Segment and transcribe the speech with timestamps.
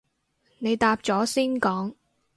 [0.57, 1.93] 你答咗先講